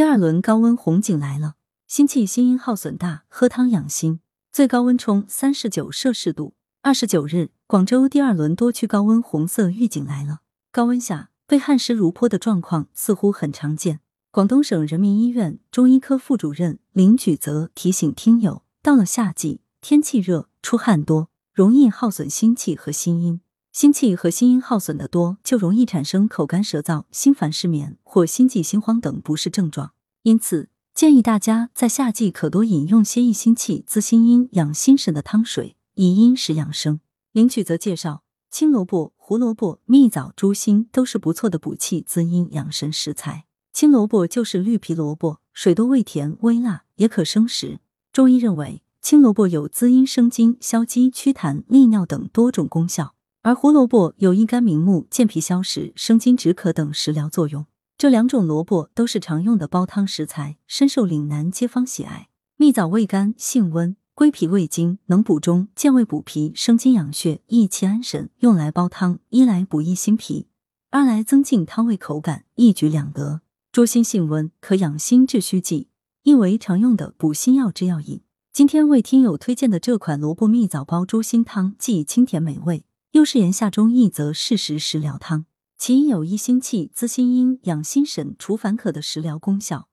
[0.00, 1.56] 第二轮高温红警来了，
[1.86, 4.20] 心气心阴耗损大，喝汤养心。
[4.50, 6.54] 最高温冲三十九摄氏度。
[6.80, 10.38] 二十九日，广州第二轮多区高温红色预警来了。
[10.72, 14.00] 高温下，被汗湿如泼的状况似乎很常见。
[14.30, 23.42] 广东省人民医院中医科副主任林举泽提醒听友，到了夏季，天气热，出汗多，容易耗损心气和心阴。
[23.72, 29.92] 心气和心阴耗损的多，就容易产生口干舌燥、心烦失眠或心悸心慌等不适症状。
[30.22, 36.98] 因此，建议大家在夏季可多饮用些益心气、滋心阴、养心神的汤水，以阴食养生。
[37.30, 43.44] 林曲则介绍，青萝卜、胡萝卜、蜜枣、猪心都是不错的补气滋阴养神食材。
[43.72, 47.78] 青萝卜就是绿皮萝卜，水多味甜微辣，也可生食。
[48.12, 53.14] 中医认为，青萝卜有滋阴生津、消积祛痰、利尿等多种功效。
[53.42, 57.64] 而胡萝卜有益肝明目、健脾消食、生津止渴等食疗作用。
[57.96, 62.28] 这两种萝卜都是常用的煲汤食材，深受岭南街坊喜爱。
[62.58, 70.46] 蜜枣味甘性温，归脾胃经，能补中、健胃补脾、生津养血、益气安神，用来煲汤，一来补益心脾，
[70.90, 73.40] 二来增进汤味口感，一举两得。
[73.72, 75.88] 猪心性温，可养心治虚悸，
[76.24, 78.20] 亦为常用的补心药之药引。
[78.52, 82.84] 今天为听友推荐的这款萝卜蜜枣煲猪心汤，既清甜美味。
[83.12, 85.44] 又是言夏中一则适时食疗汤，
[85.76, 89.88] 其有益心气、滋心阴、养心神、除烦渴的食疗功效，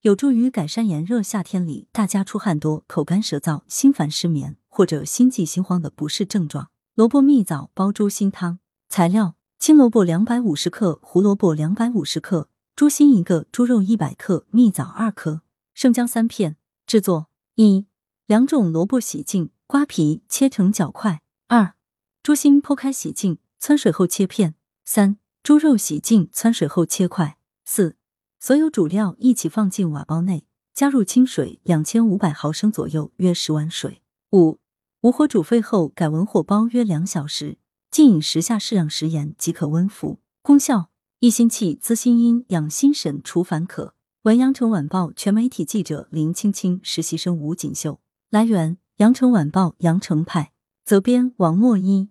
[0.00, 6.70] 有助于改善炎热夏天里大家出汗多、口干舌燥、心烦失眠或者心悸心慌的不适症状。
[6.94, 15.42] 萝卜蜜枣煲猪心汤，材料：青萝卜两百五十克，胡萝卜两百五十克，猪心一个，猪肉一百克，蜜枣二颗，
[15.74, 16.56] 生姜三片。
[16.86, 17.86] 制作：一、
[18.26, 21.20] 两种萝卜洗净，刮皮，切成角块。
[21.48, 21.74] 二、
[22.22, 24.54] 猪心剖开洗净，汆水后切片。
[24.84, 27.36] 三、猪肉洗净，汆水后切块。
[27.64, 27.96] 四、
[28.38, 34.02] 所有主料一起放进瓦煲内，加入清水两千五百毫升左右，约十碗水。
[34.30, 34.60] 五、
[35.00, 37.58] 无火煮沸后改文火煲约两小时，
[37.90, 40.20] 浸饮时下适量食盐即可温服。
[40.42, 43.94] 功效：益心气、滋心阴、养心神、除烦渴。
[44.22, 47.98] 文阳城晚报全媒体记者林青青，实习生吴锦绣。
[48.30, 50.52] 来源：阳城晚报阳城派。
[50.84, 52.08] 责编：王墨一。